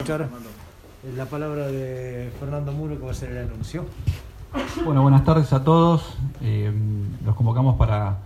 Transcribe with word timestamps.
escuchar 0.00 0.28
la 1.16 1.26
palabra 1.26 1.66
de 1.66 2.30
Fernando 2.38 2.70
Muro 2.70 2.96
que 2.96 3.04
va 3.04 3.10
a 3.10 3.14
ser 3.14 3.32
el 3.32 3.50
anuncio. 3.50 3.84
Bueno, 4.84 5.02
buenas 5.02 5.24
tardes 5.24 5.52
a 5.52 5.64
todos. 5.64 6.16
Eh, 6.40 6.72
los 7.26 7.34
convocamos 7.34 7.76
para, 7.76 8.18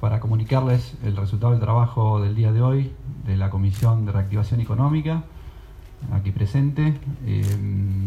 para 0.00 0.18
comunicarles 0.18 0.94
el 1.04 1.16
resultado 1.16 1.52
del 1.52 1.60
trabajo 1.60 2.20
del 2.20 2.34
día 2.34 2.50
de 2.50 2.60
hoy 2.60 2.92
de 3.24 3.36
la 3.36 3.50
Comisión 3.50 4.04
de 4.04 4.10
Reactivación 4.10 4.60
Económica, 4.60 5.22
aquí 6.12 6.32
presente. 6.32 6.98
Eh, 7.24 7.56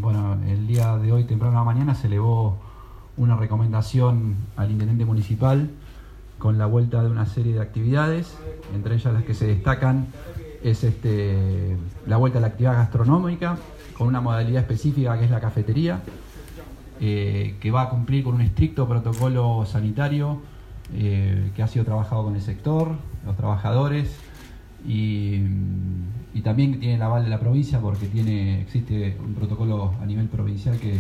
bueno, 0.02 0.38
el 0.46 0.68
día 0.68 0.98
de 0.98 1.14
hoy, 1.14 1.24
temprano 1.24 1.56
a 1.56 1.60
la 1.62 1.66
mañana, 1.66 1.96
se 1.96 2.08
elevó 2.08 2.58
una 3.16 3.38
recomendación 3.38 4.36
al 4.58 4.72
intendente 4.72 5.06
municipal 5.06 5.70
con 6.38 6.58
la 6.58 6.66
vuelta 6.66 7.02
de 7.02 7.10
una 7.10 7.26
serie 7.26 7.54
de 7.54 7.62
actividades, 7.62 8.38
entre 8.76 8.96
ellas 8.96 9.14
las 9.14 9.24
que 9.24 9.34
se 9.34 9.48
destacan 9.48 10.08
es 10.64 10.84
este, 10.84 11.78
la 12.06 12.18
vuelta 12.18 12.40
a 12.40 12.42
la 12.42 12.48
actividad 12.48 12.74
gastronómica 12.74 13.58
con 13.98 14.08
una 14.08 14.22
modalidad 14.22 14.62
específica 14.62 15.18
que 15.18 15.26
es 15.26 15.32
la 15.32 15.40
cafetería, 15.40 16.02
eh, 17.02 17.56
que 17.60 17.72
va 17.72 17.84
a 17.84 17.90
cumplir 17.90 18.24
con 18.24 18.36
un 18.36 18.42
estricto 18.42 18.88
protocolo 18.88 19.66
sanitario 19.66 20.42
eh, 20.94 21.52
que 21.56 21.64
ha 21.64 21.68
sido 21.68 21.86
trabajado 21.86 22.24
con 22.24 22.36
el 22.36 22.42
sector, 22.42 22.92
los 23.26 23.36
trabajadores 23.36 24.16
y, 24.88 25.44
también 26.44 26.80
tiene 26.80 26.96
el 26.96 27.02
aval 27.02 27.26
de 27.26 27.30
la 27.30 27.40
provincia 27.40 27.80
porque 27.80 28.08
tiene, 28.08 28.62
existe 28.62 29.18
un 29.20 29.36
protocolo 29.36 29.94
a 30.02 30.06
nivel 30.06 30.28
provincial 30.30 30.80
que 30.80 31.00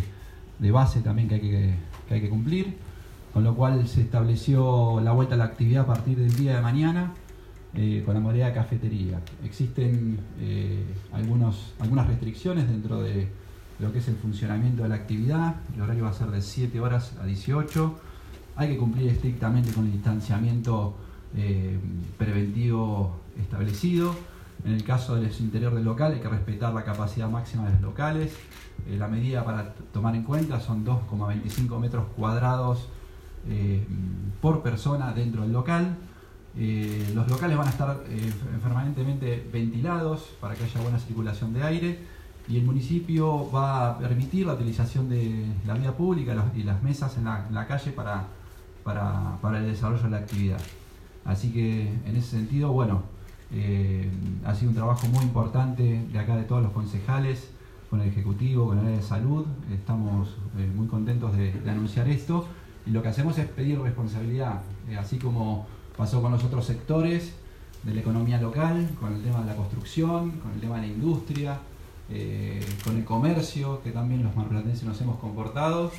de 0.59 0.71
base 0.71 0.99
también 0.99 1.27
que 1.27 1.35
hay 1.35 1.41
que, 1.41 1.73
que 2.07 2.13
hay 2.13 2.21
que 2.21 2.29
cumplir, 2.29 2.75
con 3.33 3.43
lo 3.43 3.55
cual 3.55 3.87
se 3.87 4.01
estableció 4.01 4.99
la 5.01 5.11
vuelta 5.13 5.35
a 5.35 5.37
la 5.37 5.45
actividad 5.45 5.83
a 5.83 5.87
partir 5.87 6.17
del 6.17 6.35
día 6.35 6.57
de 6.57 6.61
mañana 6.61 7.13
eh, 7.75 8.01
con 8.03 8.15
la 8.15 8.19
modalidad 8.19 8.47
de 8.47 8.53
cafetería. 8.53 9.21
Existen 9.45 10.19
eh, 10.39 10.83
algunos, 11.11 11.73
algunas 11.79 12.07
restricciones 12.07 12.67
dentro 12.67 12.99
de 12.99 13.27
lo 13.77 13.93
que 13.93 13.99
es 13.99 14.07
el 14.07 14.15
funcionamiento 14.15 14.81
de 14.81 14.89
la 14.89 14.95
actividad. 14.95 15.57
El 15.75 15.83
horario 15.83 16.05
va 16.05 16.09
a 16.09 16.13
ser 16.13 16.31
de 16.31 16.41
7 16.41 16.79
horas 16.79 17.13
a 17.21 17.27
18. 17.27 17.99
Hay 18.55 18.69
que 18.69 18.77
cumplir 18.77 19.09
estrictamente 19.09 19.71
con 19.71 19.85
el 19.85 19.91
distanciamiento 19.91 20.95
eh, 21.37 21.77
preventivo 22.17 23.19
establecido. 23.39 24.15
En 24.65 24.73
el 24.73 24.83
caso 24.83 25.13
del 25.13 25.31
interior 25.39 25.75
del 25.75 25.85
local 25.85 26.13
hay 26.13 26.21
que 26.21 26.27
respetar 26.27 26.73
la 26.73 26.83
capacidad 26.83 27.29
máxima 27.29 27.67
de 27.67 27.73
los 27.73 27.81
locales. 27.81 28.35
la 28.89 29.07
medida 29.07 29.45
para 29.45 29.75
tomar 29.93 30.15
en 30.15 30.23
cuenta 30.23 30.59
son 30.59 30.83
2,25 30.83 31.79
metros 31.79 32.07
cuadrados 32.17 32.89
por 34.41 34.63
persona 34.63 35.13
dentro 35.13 35.43
del 35.43 35.53
local. 35.53 35.95
Eh, 36.57 37.11
los 37.13 37.27
locales 37.29 37.57
van 37.57 37.67
a 37.67 37.69
estar 37.69 38.03
eh, 38.09 38.31
permanentemente 38.61 39.47
ventilados 39.51 40.31
para 40.41 40.55
que 40.55 40.63
haya 40.63 40.81
buena 40.81 40.99
circulación 40.99 41.53
de 41.53 41.63
aire 41.63 41.99
y 42.47 42.57
el 42.57 42.63
municipio 42.63 43.49
va 43.51 43.91
a 43.91 43.99
permitir 43.99 44.47
la 44.47 44.53
utilización 44.53 45.07
de 45.07 45.45
la 45.67 45.75
vía 45.75 45.95
pública 45.95 46.35
y 46.55 46.63
las 46.63 46.81
mesas 46.81 47.15
en 47.17 47.25
la, 47.25 47.65
calle 47.67 47.91
para, 47.91 48.25
para, 48.83 49.59
el 49.59 49.67
desarrollo 49.67 50.03
de 50.03 50.09
la 50.09 50.17
actividad. 50.17 50.59
Así 51.25 51.51
que 51.51 51.87
en 52.05 52.15
ese 52.15 52.31
sentido, 52.31 52.71
bueno, 52.71 53.03
eh, 53.53 54.09
ha 54.45 54.55
sido 54.55 54.69
un 54.71 54.75
trabajo 54.75 55.07
muy 55.07 55.23
importante 55.23 56.07
de 56.11 56.19
acá 56.19 56.35
de 56.35 56.43
todos 56.43 56.63
los 56.63 56.71
concejales, 56.71 57.51
con 57.91 58.01
el 58.01 58.07
Ejecutivo, 58.07 58.67
con 58.67 58.79
el 58.79 58.85
área 58.85 58.97
de 58.97 59.03
salud. 59.03 59.45
Estamos 59.71 60.35
muy 60.75 60.87
contentos 60.87 61.35
de, 61.37 61.51
de, 61.51 61.69
anunciar 61.69 62.07
esto 62.07 62.47
y 62.85 62.91
lo 62.91 63.03
que 63.03 63.09
hacemos 63.09 63.37
es 63.37 63.47
pedir 63.47 63.79
responsabilidad, 63.79 64.61
así 64.97 65.19
como 65.19 65.67
pasó 65.99 66.21
con 66.21 66.31
los 66.31 66.41
otros 66.45 66.65
sectores 66.65 67.33
de 67.83 67.93
la 67.93 67.99
economía 67.99 68.39
local, 68.39 68.89
con 69.01 69.13
el 69.13 69.21
tema 69.21 69.41
de 69.41 69.47
la 69.47 69.55
construcción, 69.57 70.31
con 70.39 70.53
el 70.53 70.61
tema 70.61 70.77
de 70.77 70.83
la 70.83 70.93
industria, 70.93 71.59
eh, 72.09 72.65
con 72.85 72.95
el 72.95 73.03
comercio, 73.03 73.81
que 73.83 73.91
también 73.91 74.23
los 74.23 74.33
marplatenses 74.33 74.83
nos 74.85 74.99
hemos 75.01 75.19
comportado. 75.19 75.91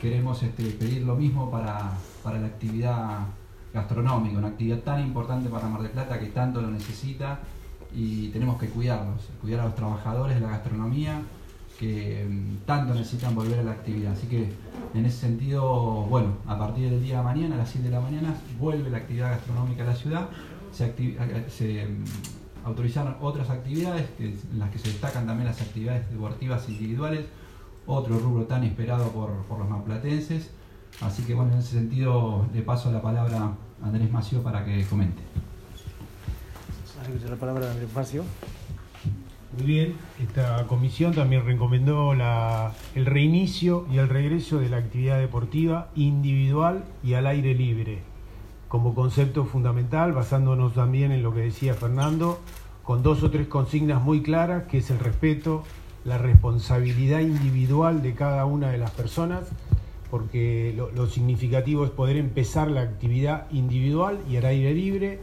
Queremos 0.00 0.42
este, 0.42 0.64
pedir 0.70 1.02
lo 1.02 1.14
mismo 1.14 1.50
para, 1.50 1.92
la 2.24 2.46
actividad 2.46 3.18
gastronómica, 3.74 4.38
una 4.38 4.48
actividad 4.48 4.78
tan 4.78 5.02
importante 5.02 5.50
para 5.50 5.68
Mar 5.68 5.82
del 5.82 5.90
Plata 5.90 6.18
que 6.18 6.28
tanto 6.28 6.62
lo 6.62 6.70
necesita 6.70 7.40
y 7.94 8.28
tenemos 8.28 8.58
que 8.58 8.68
cuidarlos, 8.68 9.28
cuidar 9.42 9.60
a 9.60 9.64
los 9.64 9.74
trabajadores 9.74 10.36
de 10.36 10.40
la 10.40 10.48
gastronomía 10.48 11.20
que 11.78 12.26
mm, 12.28 12.66
tanto 12.66 12.94
necesitan 12.94 13.34
volver 13.34 13.60
a 13.60 13.62
la 13.62 13.72
actividad. 13.72 14.12
Así 14.12 14.26
que 14.26 14.52
en 14.94 15.06
ese 15.06 15.18
sentido, 15.18 16.02
bueno, 16.08 16.36
a 16.46 16.58
partir 16.58 16.90
del 16.90 17.02
día 17.02 17.18
de 17.18 17.24
mañana, 17.24 17.54
a 17.56 17.58
las 17.58 17.70
7 17.70 17.88
de 17.88 17.94
la 17.94 18.00
mañana, 18.00 18.34
vuelve 18.58 18.90
la 18.90 18.98
actividad 18.98 19.30
gastronómica 19.30 19.82
a 19.82 19.86
la 19.86 19.94
ciudad. 19.94 20.28
Se, 20.72 20.94
se 21.48 21.86
mm, 21.86 22.04
autorizaron 22.64 23.16
otras 23.20 23.50
actividades, 23.50 24.08
en 24.18 24.58
las 24.58 24.70
que 24.70 24.78
se 24.78 24.88
destacan 24.88 25.26
también 25.26 25.48
las 25.48 25.60
actividades 25.60 26.10
deportivas 26.10 26.68
individuales, 26.68 27.26
otro 27.86 28.18
rubro 28.18 28.44
tan 28.44 28.64
esperado 28.64 29.10
por, 29.10 29.58
los 29.58 29.68
maplatenses. 29.68 30.50
Así 31.00 31.22
que 31.24 31.34
bueno, 31.34 31.52
en 31.52 31.58
ese 31.58 31.72
sentido 31.72 32.46
le 32.54 32.62
paso 32.62 32.90
la 32.92 33.02
palabra 33.02 33.52
a 33.82 33.86
Andrés 33.86 34.10
Macio 34.10 34.42
para 34.42 34.64
que 34.64 34.84
comente. 34.86 35.22
La 37.28 37.36
palabra 37.36 37.66
de 37.66 37.72
Andrés 37.72 37.92
Macio. 37.94 38.24
Muy 39.56 39.66
bien, 39.66 39.94
esta 40.20 40.66
comisión 40.66 41.14
también 41.14 41.44
recomendó 41.44 42.12
el 42.12 43.06
reinicio 43.06 43.86
y 43.92 43.98
el 43.98 44.08
regreso 44.08 44.58
de 44.58 44.68
la 44.68 44.78
actividad 44.78 45.20
deportiva 45.20 45.90
individual 45.94 46.84
y 47.04 47.14
al 47.14 47.28
aire 47.28 47.54
libre, 47.54 48.00
como 48.66 48.96
concepto 48.96 49.44
fundamental, 49.44 50.12
basándonos 50.12 50.74
también 50.74 51.12
en 51.12 51.22
lo 51.22 51.32
que 51.32 51.40
decía 51.40 51.74
Fernando, 51.74 52.40
con 52.82 53.04
dos 53.04 53.22
o 53.22 53.30
tres 53.30 53.46
consignas 53.46 54.02
muy 54.02 54.22
claras, 54.22 54.64
que 54.64 54.78
es 54.78 54.90
el 54.90 54.98
respeto, 54.98 55.62
la 56.04 56.18
responsabilidad 56.18 57.20
individual 57.20 58.02
de 58.02 58.14
cada 58.14 58.46
una 58.46 58.70
de 58.70 58.78
las 58.78 58.90
personas, 58.90 59.44
porque 60.10 60.74
lo 60.76 61.06
significativo 61.06 61.84
es 61.84 61.90
poder 61.90 62.16
empezar 62.16 62.68
la 62.70 62.80
actividad 62.80 63.48
individual 63.52 64.18
y 64.28 64.36
al 64.36 64.46
aire 64.46 64.74
libre, 64.74 65.20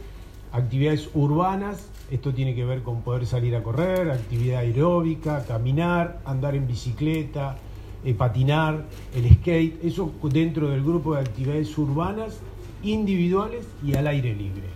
actividades 0.52 1.10
urbanas 1.14 1.92
esto 2.12 2.34
tiene 2.34 2.54
que 2.54 2.66
ver 2.66 2.84
con 2.84 3.04
poder 3.04 3.26
salir 3.26 3.56
a 3.56 3.64
correr, 3.64 4.12
actividad 4.12 4.60
aeróbica, 4.60 5.46
caminar, 5.46 6.20
andar 6.26 6.56
en 6.56 6.68
bicicleta, 6.68 7.56
eh, 8.04 8.14
patinar, 8.14 8.86
el 9.16 9.34
skate, 9.34 9.82
eso 9.86 10.12
dentro 10.24 10.70
del 10.70 10.84
grupo 10.84 11.16
de 11.16 11.22
actividades 11.22 11.78
urbanas, 11.78 12.42
individuales 12.84 13.66
y 13.82 13.96
al 13.96 14.08
aire 14.08 14.36
libre. 14.36 14.68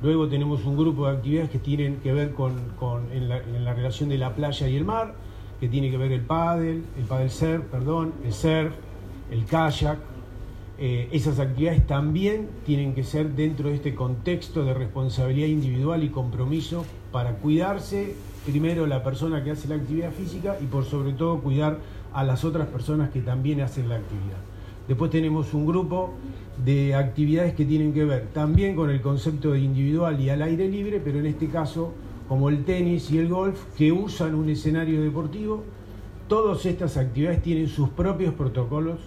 Luego 0.00 0.28
tenemos 0.28 0.64
un 0.64 0.76
grupo 0.76 1.08
de 1.08 1.16
actividades 1.16 1.50
que 1.50 1.58
tienen 1.58 1.96
que 1.96 2.12
ver 2.12 2.34
con, 2.34 2.52
en, 3.12 3.28
la, 3.28 3.74
relación 3.74 4.08
de 4.08 4.18
la 4.18 4.32
playa 4.32 4.68
y 4.68 4.76
el 4.76 4.84
mar, 4.84 5.16
que 5.58 5.68
tiene 5.68 5.90
que 5.90 5.96
ver 5.96 6.12
el 6.12 6.20
paddle, 6.20 6.82
el 6.96 7.04
paddle 7.08 7.30
surf, 7.30 7.64
perdón, 7.64 8.12
el 8.24 8.32
surf, 8.32 8.74
el 9.32 9.44
kayak, 9.44 9.98
eh, 10.78 11.08
esas 11.12 11.38
actividades 11.38 11.86
también 11.86 12.48
tienen 12.66 12.94
que 12.94 13.02
ser 13.02 13.30
dentro 13.30 13.70
de 13.70 13.76
este 13.76 13.94
contexto 13.94 14.64
de 14.64 14.74
responsabilidad 14.74 15.48
individual 15.48 16.04
y 16.04 16.10
compromiso 16.10 16.84
para 17.12 17.36
cuidarse 17.36 18.14
primero 18.44 18.86
la 18.86 19.02
persona 19.02 19.42
que 19.42 19.52
hace 19.52 19.68
la 19.68 19.76
actividad 19.76 20.12
física 20.12 20.56
y 20.60 20.66
por 20.66 20.84
sobre 20.84 21.12
todo 21.12 21.40
cuidar 21.40 21.78
a 22.12 22.24
las 22.24 22.44
otras 22.44 22.68
personas 22.68 23.10
que 23.10 23.20
también 23.20 23.60
hacen 23.60 23.88
la 23.88 23.96
actividad. 23.96 24.38
Después 24.86 25.10
tenemos 25.10 25.52
un 25.54 25.66
grupo 25.66 26.14
de 26.64 26.94
actividades 26.94 27.54
que 27.54 27.64
tienen 27.64 27.92
que 27.92 28.04
ver 28.04 28.28
también 28.32 28.76
con 28.76 28.90
el 28.90 29.00
concepto 29.00 29.52
de 29.52 29.60
individual 29.60 30.20
y 30.20 30.30
al 30.30 30.42
aire 30.42 30.68
libre, 30.68 31.00
pero 31.02 31.18
en 31.18 31.26
este 31.26 31.48
caso 31.48 31.92
como 32.28 32.48
el 32.48 32.64
tenis 32.64 33.10
y 33.10 33.18
el 33.18 33.28
golf, 33.28 33.58
que 33.76 33.92
usan 33.92 34.34
un 34.34 34.48
escenario 34.48 35.00
deportivo. 35.02 35.62
Todas 36.28 36.66
estas 36.66 36.96
actividades 36.96 37.42
tienen 37.42 37.68
sus 37.68 37.88
propios 37.90 38.34
protocolos 38.34 38.98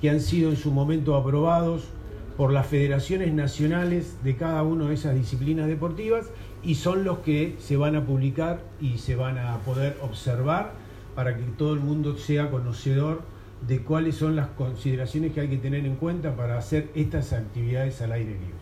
que 0.00 0.10
han 0.10 0.20
sido 0.20 0.50
en 0.50 0.56
su 0.56 0.70
momento 0.70 1.16
aprobados 1.16 1.88
por 2.36 2.52
las 2.52 2.66
federaciones 2.66 3.32
nacionales 3.32 4.16
de 4.22 4.36
cada 4.36 4.62
una 4.62 4.86
de 4.86 4.94
esas 4.94 5.14
disciplinas 5.14 5.66
deportivas 5.66 6.26
y 6.62 6.76
son 6.76 7.04
los 7.04 7.18
que 7.18 7.56
se 7.58 7.76
van 7.76 7.96
a 7.96 8.04
publicar 8.04 8.60
y 8.80 8.98
se 8.98 9.16
van 9.16 9.38
a 9.38 9.58
poder 9.58 9.96
observar 10.02 10.72
para 11.14 11.36
que 11.36 11.42
todo 11.42 11.74
el 11.74 11.80
mundo 11.80 12.16
sea 12.16 12.50
conocedor 12.50 13.22
de 13.66 13.80
cuáles 13.82 14.14
son 14.14 14.36
las 14.36 14.48
consideraciones 14.50 15.32
que 15.32 15.40
hay 15.40 15.48
que 15.48 15.56
tener 15.56 15.84
en 15.84 15.96
cuenta 15.96 16.36
para 16.36 16.56
hacer 16.56 16.90
estas 16.94 17.32
actividades 17.32 18.00
al 18.02 18.12
aire 18.12 18.32
libre. 18.32 18.54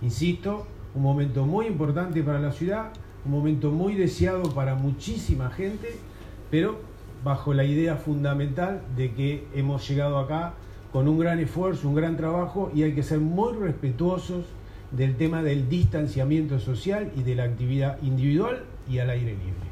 Insisto, 0.00 0.66
un 0.94 1.02
momento 1.02 1.44
muy 1.44 1.66
importante 1.66 2.22
para 2.22 2.38
la 2.38 2.52
ciudad, 2.52 2.92
un 3.24 3.32
momento 3.32 3.72
muy 3.72 3.94
deseado 3.94 4.42
para 4.54 4.76
muchísima 4.76 5.50
gente, 5.50 5.96
pero 6.52 6.78
bajo 7.24 7.52
la 7.52 7.64
idea 7.64 7.96
fundamental 7.96 8.82
de 8.96 9.12
que 9.12 9.44
hemos 9.54 9.88
llegado 9.88 10.18
acá 10.18 10.54
con 10.94 11.08
un 11.08 11.18
gran 11.18 11.40
esfuerzo, 11.40 11.88
un 11.88 11.96
gran 11.96 12.16
trabajo 12.16 12.70
y 12.72 12.84
hay 12.84 12.94
que 12.94 13.02
ser 13.02 13.18
muy 13.18 13.52
respetuosos 13.54 14.44
del 14.92 15.16
tema 15.16 15.42
del 15.42 15.68
distanciamiento 15.68 16.60
social 16.60 17.10
y 17.16 17.24
de 17.24 17.34
la 17.34 17.42
actividad 17.42 18.00
individual 18.00 18.62
y 18.88 19.00
al 19.00 19.10
aire 19.10 19.32
libre. 19.32 19.66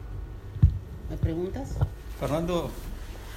¿Me 1.08 1.16
preguntas? 1.16 1.78
Fernando, 2.18 2.70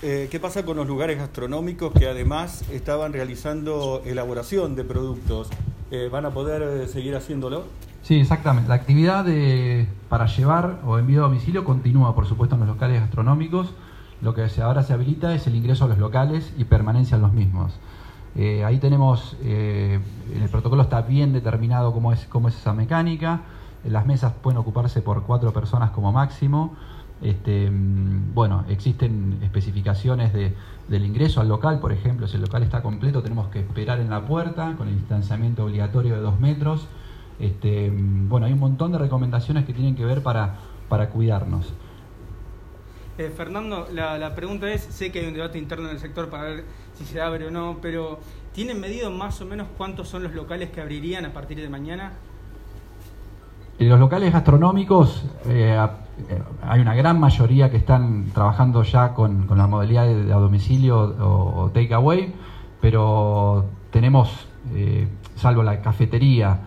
eh, 0.01 0.27
¿qué 0.31 0.39
pasa 0.39 0.65
con 0.65 0.77
los 0.77 0.87
lugares 0.87 1.19
gastronómicos 1.19 1.93
que 1.93 2.07
además 2.07 2.67
estaban 2.71 3.13
realizando 3.13 4.01
elaboración 4.03 4.75
de 4.75 4.83
productos? 4.83 5.49
Eh, 5.91 6.09
¿Van 6.11 6.25
a 6.25 6.31
poder 6.31 6.63
eh, 6.63 6.87
seguir 6.87 7.15
haciéndolo? 7.15 7.65
Sí, 8.01 8.19
exactamente. 8.19 8.67
La 8.67 8.75
actividad 8.75 9.23
de, 9.23 9.87
para 10.09 10.25
llevar 10.25 10.79
o 10.87 10.97
envío 10.97 11.19
a 11.19 11.27
domicilio 11.27 11.63
continúa, 11.63 12.15
por 12.15 12.25
supuesto, 12.25 12.55
en 12.55 12.61
los 12.61 12.69
locales 12.69 12.99
gastronómicos. 13.01 13.75
Lo 14.21 14.33
que 14.33 14.47
ahora 14.61 14.83
se 14.83 14.93
habilita 14.93 15.33
es 15.33 15.47
el 15.47 15.55
ingreso 15.55 15.85
a 15.85 15.87
los 15.87 15.97
locales 15.97 16.53
y 16.57 16.63
permanencia 16.63 17.15
en 17.15 17.21
los 17.21 17.33
mismos. 17.33 17.73
Eh, 18.35 18.65
ahí 18.65 18.79
tenemos, 18.79 19.37
eh, 19.43 19.99
en 20.33 20.41
el 20.41 20.49
protocolo 20.49 20.83
está 20.83 21.01
bien 21.01 21.31
determinado 21.31 21.93
cómo 21.93 22.11
es, 22.11 22.25
cómo 22.25 22.49
es 22.49 22.55
esa 22.55 22.73
mecánica. 22.73 23.41
Las 23.85 24.05
mesas 24.05 24.33
pueden 24.41 24.57
ocuparse 24.57 25.01
por 25.01 25.23
cuatro 25.23 25.53
personas 25.53 25.91
como 25.91 26.11
máximo. 26.11 26.75
Este, 27.21 27.69
mm, 27.71 28.33
bueno, 28.33 28.65
existen 28.67 29.39
especificaciones 29.41 30.33
de, 30.33 30.53
del 30.89 31.05
ingreso 31.05 31.39
al 31.39 31.47
local, 31.47 31.79
por 31.79 31.91
ejemplo, 31.93 32.27
si 32.27 32.35
el 32.35 32.41
local 32.41 32.63
está 32.63 32.81
completo 32.81 33.21
tenemos 33.23 33.47
que 33.47 33.59
esperar 33.59 33.99
en 33.99 34.09
la 34.09 34.25
puerta 34.25 34.75
con 34.77 34.89
el 34.89 34.95
distanciamiento 34.95 35.65
obligatorio 35.65 36.15
de 36.15 36.21
dos 36.21 36.39
metros. 36.39 36.87
Este, 37.39 37.91
bueno, 37.91 38.45
hay 38.45 38.53
un 38.53 38.59
montón 38.59 38.91
de 38.91 38.97
recomendaciones 38.97 39.65
que 39.65 39.73
tienen 39.73 39.95
que 39.95 40.05
ver 40.05 40.23
para, 40.23 40.55
para 40.89 41.09
cuidarnos. 41.09 41.73
Eh, 43.17 43.31
Fernando, 43.35 43.87
la, 43.93 44.35
pregunta 44.35 44.69
es, 44.71 44.81
sé 44.81 45.11
que 45.11 45.19
hay 45.19 45.27
un 45.27 45.33
debate 45.33 45.57
interno 45.57 45.85
en 45.85 45.91
el 45.91 45.99
sector 45.99 46.29
para 46.29 46.43
ver 46.43 46.65
si 46.97 47.05
se 47.05 47.21
abre 47.21 47.47
o 47.47 47.51
no, 47.51 47.77
pero 47.81 48.19
¿tienen 48.53 48.79
medido 48.79 49.09
más 49.09 49.39
o 49.41 49.45
menos 49.45 49.67
cuántos 49.77 50.09
son 50.09 50.23
los 50.23 50.33
locales 50.33 50.69
que 50.69 50.81
abrirían 50.81 51.25
a 51.25 51.31
partir 51.31 51.61
de 51.61 51.69
mañana? 51.69 52.11
En 53.79 53.89
los 53.89 53.99
locales 53.99 54.33
gastronómicos 54.33 55.25
eh, 55.45 55.77
eh, 56.29 56.41
hay 56.61 56.79
una 56.81 56.93
gran 56.95 57.19
mayoría 57.19 57.71
que 57.71 57.77
están 57.77 58.31
trabajando 58.33 58.83
ya 58.83 59.13
con, 59.13 59.47
con 59.47 59.57
la 59.57 59.67
modalidad 59.67 60.05
de, 60.07 60.33
a 60.33 60.37
domicilio 60.37 60.97
o, 60.99 61.71
takeaway, 61.73 62.33
pero 62.81 63.65
tenemos, 63.91 64.47
salvo 65.35 65.63
la 65.63 65.81
cafetería, 65.81 66.59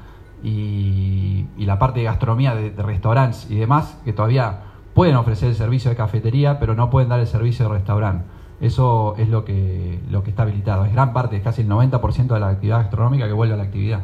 y, 0.42 1.46
la 1.58 1.78
parte 1.78 2.00
de 2.00 2.06
gastronomía 2.06 2.54
de, 2.54 2.70
restaurantes 2.82 3.50
y 3.50 3.56
demás, 3.56 3.98
que 4.04 4.12
todavía 4.12 4.67
pueden 4.98 5.14
ofrecer 5.14 5.50
el 5.50 5.54
servicio 5.54 5.90
de 5.90 5.96
cafetería, 5.96 6.58
pero 6.58 6.74
no 6.74 6.90
pueden 6.90 7.08
dar 7.08 7.20
el 7.20 7.28
servicio 7.28 7.68
de 7.68 7.74
restaurante. 7.74 8.24
Eso 8.60 9.14
es 9.16 9.28
lo 9.28 9.44
que, 9.44 10.00
lo 10.10 10.24
que 10.24 10.30
está 10.30 10.42
habilitado. 10.42 10.84
Es 10.86 10.92
gran 10.92 11.12
parte, 11.12 11.36
es 11.36 11.42
casi 11.44 11.62
el 11.62 11.68
90% 11.68 12.26
de 12.26 12.40
la 12.40 12.48
actividad 12.48 12.78
gastronómica 12.78 13.28
que 13.28 13.32
vuelve 13.32 13.54
a 13.54 13.58
la 13.58 13.62
actividad. 13.62 14.00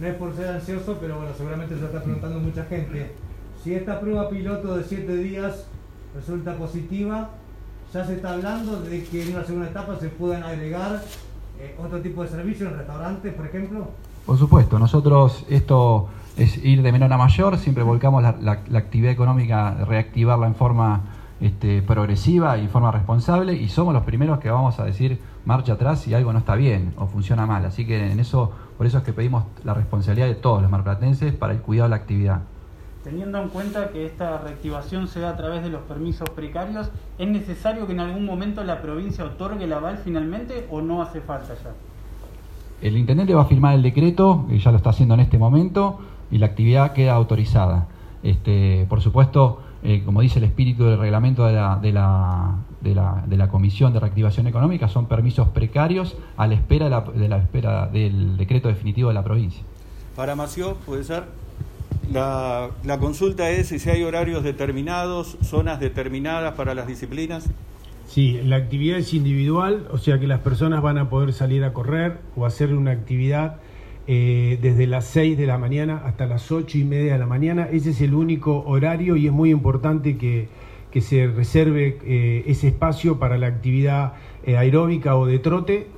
No 0.00 0.06
es 0.08 0.14
por 0.14 0.34
ser 0.34 0.48
ansioso, 0.48 0.98
pero 1.00 1.18
bueno, 1.18 1.30
seguramente 1.36 1.78
se 1.78 1.84
está 1.84 2.02
preguntando 2.02 2.40
mucha 2.40 2.64
gente. 2.64 3.12
Si 3.62 3.72
esta 3.72 4.00
prueba 4.00 4.28
piloto 4.28 4.76
de 4.76 4.82
7 4.82 5.16
días 5.16 5.66
resulta 6.12 6.56
positiva, 6.56 7.28
ya 7.94 8.04
se 8.04 8.16
está 8.16 8.32
hablando 8.32 8.82
de 8.82 9.04
que 9.04 9.28
en 9.28 9.36
una 9.36 9.44
segunda 9.44 9.68
etapa 9.68 9.96
se 10.00 10.08
puedan 10.08 10.42
agregar 10.42 11.04
eh, 11.60 11.76
otro 11.78 12.00
tipo 12.00 12.24
de 12.24 12.28
servicios 12.30 12.72
en 12.72 12.78
restaurantes, 12.78 13.32
por 13.32 13.46
ejemplo. 13.46 13.86
Por 14.26 14.36
supuesto, 14.36 14.76
nosotros 14.76 15.44
esto 15.48 16.08
es 16.38 16.64
ir 16.64 16.82
de 16.82 16.92
menor 16.92 17.12
a 17.12 17.18
mayor, 17.18 17.58
siempre 17.58 17.82
volcamos 17.82 18.22
la, 18.22 18.52
actividad 18.52 19.12
económica, 19.12 19.74
reactivarla 19.84 20.46
en 20.46 20.54
forma 20.54 21.00
este, 21.40 21.82
progresiva 21.82 22.56
y 22.58 22.62
en 22.62 22.68
forma 22.68 22.92
responsable 22.92 23.54
y 23.54 23.68
somos 23.68 23.92
los 23.92 24.04
primeros 24.04 24.38
que 24.38 24.50
vamos 24.50 24.78
a 24.78 24.84
decir 24.84 25.20
marcha 25.44 25.72
atrás 25.72 26.00
si 26.00 26.14
algo 26.14 26.32
no 26.32 26.38
está 26.38 26.54
bien 26.54 26.94
o 26.96 27.06
funciona 27.06 27.44
mal. 27.44 27.64
Así 27.64 27.84
que 27.86 28.12
en 28.12 28.20
eso, 28.20 28.52
por 28.76 28.86
eso 28.86 28.98
es 28.98 29.04
que 29.04 29.12
pedimos 29.12 29.44
la 29.64 29.74
responsabilidad 29.74 30.28
de 30.28 30.36
todos 30.36 30.62
los 30.62 30.70
marplatenses 30.70 31.34
para 31.34 31.52
el 31.52 31.60
cuidado 31.60 31.88
de 31.88 31.90
la 31.90 31.96
actividad. 31.96 32.42
Teniendo 33.02 33.42
en 33.42 33.48
cuenta 33.48 33.88
que 33.90 34.06
esta 34.06 34.38
reactivación 34.38 35.08
se 35.08 35.20
da 35.20 35.30
a 35.30 35.36
través 35.36 35.62
de 35.62 35.70
los 35.70 35.82
permisos 35.82 36.28
precarios, 36.30 36.90
¿es 37.18 37.28
necesario 37.28 37.86
que 37.86 37.92
en 37.94 38.00
algún 38.00 38.24
momento 38.24 38.62
la 38.62 38.80
provincia 38.80 39.24
otorgue 39.24 39.64
el 39.64 39.72
aval 39.72 39.98
finalmente 40.04 40.66
o 40.70 40.82
no 40.82 41.02
hace 41.02 41.20
falta 41.20 41.54
ya? 41.54 41.72
El 42.80 42.96
intendente 42.96 43.34
va 43.34 43.42
a 43.42 43.46
firmar 43.46 43.74
el 43.74 43.82
decreto, 43.82 44.46
y 44.50 44.58
ya 44.58 44.70
lo 44.70 44.76
está 44.76 44.90
haciendo 44.90 45.14
en 45.14 45.20
este 45.20 45.38
momento, 45.38 45.98
y 46.30 46.38
la 46.38 46.46
actividad 46.46 46.92
queda 46.92 47.14
autorizada. 47.14 47.88
Este, 48.22 48.86
por 48.88 49.00
supuesto, 49.00 49.60
eh, 49.82 50.02
como 50.04 50.20
dice 50.20 50.38
el 50.38 50.44
espíritu 50.44 50.84
del 50.84 50.98
reglamento 50.98 51.46
de 51.46 51.52
la, 51.52 51.78
de, 51.80 51.92
la, 51.92 52.56
de, 52.80 52.94
la, 52.94 53.24
de 53.26 53.36
la, 53.36 53.48
Comisión 53.48 53.92
de 53.92 54.00
Reactivación 54.00 54.46
Económica, 54.46 54.88
son 54.88 55.06
permisos 55.06 55.48
precarios 55.48 56.16
a 56.36 56.46
la 56.46 56.54
espera 56.54 56.86
de 56.86 56.90
la, 56.90 57.00
de 57.02 57.28
la 57.28 57.38
espera 57.38 57.86
del 57.86 58.36
decreto 58.36 58.68
definitivo 58.68 59.08
de 59.08 59.14
la 59.14 59.22
provincia. 59.22 59.62
Para 60.16 60.34
Mació, 60.34 60.74
puede 60.84 61.04
ser. 61.04 61.24
La, 62.12 62.70
la 62.84 62.98
consulta 62.98 63.50
es 63.50 63.68
si 63.68 63.90
hay 63.90 64.02
horarios 64.02 64.42
determinados, 64.42 65.36
zonas 65.42 65.78
determinadas 65.78 66.54
para 66.54 66.74
las 66.74 66.86
disciplinas. 66.86 67.48
Sí, 68.08 68.40
la 68.42 68.56
actividad 68.56 68.98
es 68.98 69.12
individual, 69.12 69.86
o 69.92 69.98
sea 69.98 70.18
que 70.18 70.26
las 70.26 70.40
personas 70.40 70.82
van 70.82 70.96
a 70.96 71.10
poder 71.10 71.34
salir 71.34 71.62
a 71.62 71.74
correr 71.74 72.18
o 72.36 72.46
hacer 72.46 72.74
una 72.74 72.90
actividad 72.90 73.56
eh, 74.10 74.58
desde 74.62 74.86
las 74.86 75.04
6 75.04 75.36
de 75.36 75.46
la 75.46 75.58
mañana 75.58 76.00
hasta 76.06 76.24
las 76.24 76.50
8 76.50 76.78
y 76.78 76.84
media 76.84 77.12
de 77.12 77.18
la 77.18 77.26
mañana. 77.26 77.68
Ese 77.70 77.90
es 77.90 78.00
el 78.00 78.14
único 78.14 78.64
horario 78.64 79.16
y 79.16 79.26
es 79.26 79.32
muy 79.34 79.50
importante 79.50 80.16
que, 80.16 80.48
se 80.98 81.28
reserve 81.28 81.98
eh, 82.04 82.42
ese 82.46 82.68
espacio 82.68 83.20
para 83.20 83.38
la 83.38 83.46
actividad 83.46 84.14
eh, 84.44 84.56
aeróbica 84.56 85.14
o 85.14 85.26
de 85.26 85.38
trote. 85.38 85.88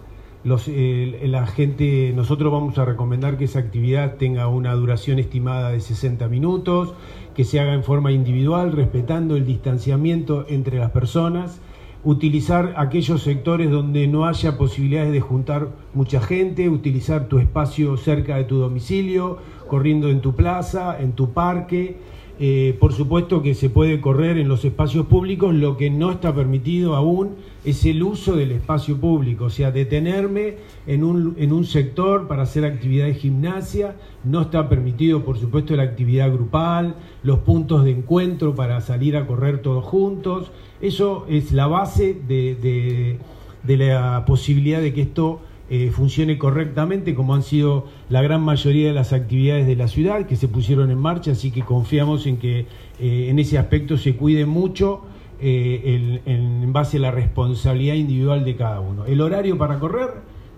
Los, 0.43 0.69
la 0.69 1.47
gente, 1.47 2.13
nosotros 2.15 2.53
vamos 2.53 2.77
a 2.79 2.85
recomendar 2.85 3.39
que 3.39 3.45
esa 3.45 3.61
actividad 3.61 4.17
tenga 4.17 4.49
una 4.49 4.75
duración 4.75 5.19
estimada 5.19 5.71
de 5.71 5.81
60 5.81 6.29
minutos, 6.29 6.95
que 7.35 7.45
se 7.45 7.61
haga 7.61 7.75
en 7.75 7.85
forma 7.85 8.11
individual, 8.11 8.73
respetando 8.73 9.37
el 9.37 9.47
distanciamiento 9.47 10.47
entre 10.49 10.79
las 10.79 10.91
personas 10.91 11.61
utilizar 12.05 12.75
aquellos 12.77 13.23
sectores 13.23 13.71
donde 13.71 14.07
no 14.07 14.25
haya 14.25 14.57
posibilidades 14.57 15.13
de 15.13 15.21
juntar 15.21 15.69
mucha 15.93 16.21
gente, 16.21 16.69
utilizar 16.69 17.29
tu 17.29 17.39
espacio 17.39 17.97
cerca 17.97 18.37
de 18.37 18.45
tu 18.45 18.57
domicilio, 18.57 19.39
corriendo 19.69 20.09
en 20.09 20.21
tu 20.21 20.35
plaza, 20.35 20.99
en 21.01 21.13
tu 21.13 21.33
parque. 21.33 21.99
Eh, 22.43 22.75
por 22.81 22.95
supuesto 22.95 23.43
que 23.43 23.55
se 23.55 23.69
puede 23.69 24.01
correr 24.01 24.39
en 24.39 24.49
los 24.49 24.65
espacios 24.65 25.05
públicos, 25.09 25.55
lo 25.55 25.77
que 25.77 25.91
no 25.91 26.11
está 26.11 26.35
permitido 26.35 26.97
aún 26.97 27.37
es 27.67 27.85
el 27.85 28.03
uso 28.03 28.35
del 28.35 28.53
espacio 28.53 28.97
público, 28.97 29.45
o 29.45 29.51
sea, 29.51 29.71
detenerme 29.73 30.57
en 30.87 31.05
un, 31.05 31.35
en 31.37 31.53
un 31.53 31.67
sector 31.67 32.29
para 32.29 32.45
hacer 32.45 32.65
actividad 32.65 33.05
de 33.05 33.13
gimnasia, 33.13 33.95
no 34.25 34.41
está 34.41 34.71
permitido 34.71 35.23
por 35.23 35.37
supuesto 35.37 35.77
la 35.77 35.83
actividad 35.83 36.33
grupal, 36.33 36.95
los 37.23 37.41
puntos 37.41 37.85
de 37.85 37.91
encuentro 37.91 38.55
para 38.55 38.81
salir 38.81 39.19
a 39.19 39.27
correr 39.27 39.61
todos 39.61 39.85
juntos, 39.85 40.51
eso 40.81 41.27
es 41.29 41.53
la 41.53 41.67
base 41.67 42.17
de, 42.27 43.19
la 43.67 44.25
posibilidad 44.27 44.81
de 44.81 44.95
que 44.95 45.03
esto 45.03 45.41
eh, 45.69 45.91
funcione 45.93 46.39
correctamente, 46.39 47.15
como 47.15 47.35
han 47.35 47.43
sido 47.43 47.87
la 48.09 48.23
gran 48.23 48.43
mayoría 48.43 48.89
de 48.89 48.95
las 48.95 49.13
actividades 49.13 49.67
de 49.67 49.77
la 49.77 49.89
ciudad 49.89 50.27
que 50.27 50.37
se 50.37 50.49
pusieron 50.49 50.91
en 50.91 50.99
marcha, 50.99 51.33
así 51.33 51.51
que 51.51 51.63
confiamos 51.63 52.27
en 52.27 52.39
que 52.39 52.67
eh, 52.99 53.29
en 53.29 53.39
ese 53.39 53.59
aspecto 53.59 53.97
se 53.97 54.17
cuide 54.17 54.47
mucho 54.47 55.03
eh, 55.41 56.21
en 56.27 56.73
base 56.73 56.97
a 56.97 57.01
la 57.01 57.11
responsabilidad 57.11 57.95
individual 57.95 58.45
de 58.45 58.57
cada 58.57 58.81
uno. 58.81 59.07
El 59.07 59.21
horario 59.21 59.57
para 59.59 59.79
correr 59.79 60.09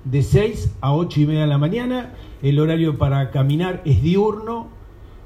de 0.05 0.23
6 0.23 0.77
a 0.81 0.95
8 0.95 1.21
y 1.21 1.27
media 1.27 1.43
de 1.43 1.47
la 1.47 1.59
mañana, 1.59 2.15
el 2.43 2.59
horario 2.59 2.99
para 2.99 3.31
caminar 3.31 3.83
es 3.85 4.03
diurno, 4.03 4.69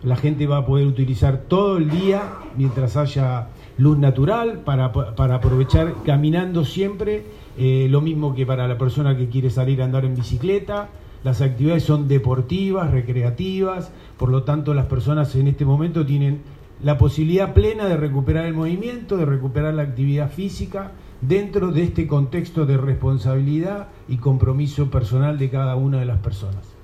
la 0.03 0.17
gente 0.17 0.47
va 0.47 0.59
a 0.59 0.67
poder 0.67 0.87
utilizar 0.87 1.45
todo 1.49 1.79
el 1.79 1.91
día 1.91 2.23
mientras 2.57 2.97
haya 2.97 3.49
luz 3.79 3.99
natural 3.99 4.61
para, 4.65 4.87
aprovechar 4.87 5.95
caminando 6.05 6.65
siempre, 6.65 7.25
eh, 7.59 7.89
lo 7.91 8.01
mismo 8.01 8.35
que 8.35 8.47
para 8.47 8.69
la 8.69 8.79
persona 8.79 9.17
que 9.17 9.29
quiere 9.29 9.51
salir 9.51 9.83
a 9.83 9.85
andar 9.85 10.05
en 10.05 10.15
bicicleta. 10.15 10.89
Las 11.25 11.41
actividades 11.41 11.83
son 11.83 12.09
deportivas, 12.09 12.91
recreativas, 12.91 13.91
por 14.17 14.31
lo 14.31 14.45
tanto 14.45 14.75
las 14.75 14.87
personas 14.87 15.35
en 15.35 15.49
este 15.49 15.65
momento 15.65 16.07
tienen 16.07 16.41
la 16.83 16.99
posibilidad 16.99 17.55
plena 17.55 17.87
de 17.87 17.97
recuperar 17.97 18.45
el 18.47 18.55
movimiento, 18.55 19.17
de 19.17 19.25
recuperar 19.25 19.75
la 19.75 19.83
actividad 19.83 20.31
física 20.31 20.93
dentro 21.21 21.73
de 21.73 21.83
este 21.83 22.07
contexto 22.07 22.67
de 22.67 22.77
responsabilidad 22.77 23.89
y 24.09 24.19
compromiso 24.19 24.91
personal 24.91 25.39
de 25.39 25.51
cada 25.51 25.75
una 25.77 25.99
de 25.99 26.07
las 26.07 26.19
personas. 26.19 26.77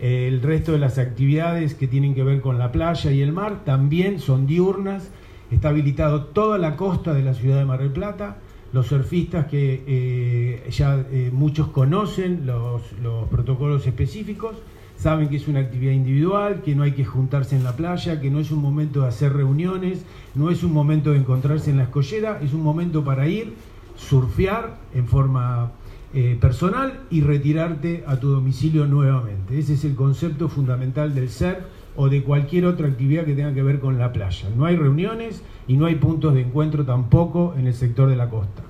El 0.00 0.42
resto 0.42 0.72
de 0.72 0.78
las 0.78 0.98
actividades 0.98 1.74
que 1.74 1.88
tienen 1.88 2.14
que 2.14 2.22
ver 2.22 2.40
con 2.40 2.58
la 2.58 2.70
playa 2.70 3.10
y 3.10 3.20
el 3.20 3.32
mar 3.32 3.64
también 3.64 4.20
son 4.20 4.46
diurnas 4.46 5.10
Está 5.50 5.70
habilitado 5.70 6.24
toda 6.24 6.58
la 6.58 6.76
costa 6.76 7.14
de 7.14 7.22
la 7.22 7.34
ciudad 7.34 7.58
de 7.58 7.64
Mar 7.64 7.80
del 7.80 7.90
Plata. 7.90 8.36
Los 8.72 8.88
surfistas 8.88 9.46
que 9.46 9.82
eh, 9.86 10.70
ya 10.70 11.06
eh, 11.10 11.30
muchos 11.32 11.68
conocen 11.68 12.44
los, 12.44 12.82
protocolos 13.30 13.86
específicos, 13.86 14.56
saben 14.98 15.30
que 15.30 15.36
es 15.36 15.48
una 15.48 15.60
actividad 15.60 15.92
individual, 15.92 16.60
que 16.62 16.74
no 16.74 16.82
hay 16.82 16.92
que 16.92 17.04
juntarse 17.04 17.56
en 17.56 17.64
la 17.64 17.76
playa, 17.76 18.20
que 18.20 18.30
no 18.30 18.40
es 18.40 18.50
un 18.50 18.60
momento 18.60 19.02
de 19.02 19.08
hacer 19.08 19.32
reuniones, 19.32 20.04
no 20.34 20.50
es 20.50 20.62
un 20.62 20.72
momento 20.72 21.12
de 21.12 21.18
encontrarse 21.18 21.70
en 21.70 21.78
la 21.78 21.84
escollera, 21.84 22.40
es 22.42 22.52
un 22.52 22.62
momento 22.62 23.02
para 23.02 23.26
ir, 23.26 23.54
surfear 23.96 24.76
en 24.94 25.08
forma 25.08 25.72
eh, 26.12 26.36
personal 26.38 27.00
y 27.10 27.22
retirarte 27.22 28.04
a 28.06 28.16
tu 28.20 28.28
domicilio 28.28 28.86
nuevamente. 28.86 29.58
Ese 29.58 29.74
es 29.74 29.84
el 29.84 29.94
concepto 29.94 30.48
fundamental 30.48 31.14
del 31.14 31.30
surf 31.30 31.58
o 32.00 32.08
de 32.08 32.22
cualquier 32.22 32.64
otra 32.64 32.86
actividad 32.86 33.24
que 33.24 33.34
tenga 33.34 33.52
que 33.52 33.62
ver 33.62 33.80
con 33.80 33.98
la 33.98 34.12
playa. 34.12 34.48
No 34.56 34.66
hay 34.66 34.76
reuniones 34.76 35.42
y 35.66 35.76
no 35.76 35.86
hay 35.86 35.96
puntos 35.96 36.32
de 36.32 36.42
encuentro 36.42 36.84
tampoco 36.84 37.54
en 37.58 37.66
el 37.66 37.74
sector 37.74 38.08
de 38.08 38.14
la 38.14 38.30
costa. 38.30 38.62